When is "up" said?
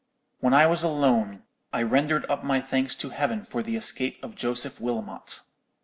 2.27-2.43